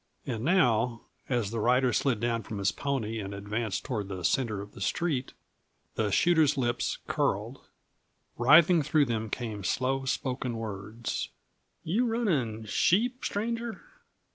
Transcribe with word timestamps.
And 0.25 0.43
now, 0.43 1.01
as 1.29 1.51
the 1.51 1.59
rider 1.59 1.93
slid 1.93 2.19
down 2.19 2.41
from 2.41 2.57
his 2.57 2.71
pony 2.71 3.19
and 3.19 3.35
advanced 3.35 3.85
toward 3.85 4.07
the 4.07 4.23
center 4.23 4.59
of 4.59 4.71
the 4.71 4.81
street, 4.81 5.33
the 5.93 6.11
shooter's 6.11 6.57
lips 6.57 6.97
curled. 7.05 7.67
Writhing 8.35 8.81
through 8.81 9.05
them 9.05 9.29
came 9.29 9.63
slow 9.63 10.05
spoken 10.05 10.57
words. 10.57 11.29
"You 11.83 12.07
runnin' 12.07 12.65
sheep, 12.65 13.23
stranger?" 13.23 13.79